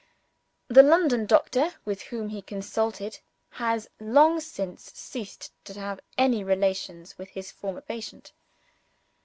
The 0.67 0.81
London 0.81 1.27
doctor 1.27 1.75
with 1.85 2.01
whom 2.01 2.29
he 2.29 2.41
consulted 2.41 3.19
has 3.51 3.87
long 3.99 4.39
since 4.39 4.91
ceased 4.95 5.53
to 5.65 5.79
have 5.79 5.99
any 6.17 6.43
relations 6.43 7.19
with 7.19 7.29
his 7.29 7.51
former 7.51 7.81
patient. 7.81 8.31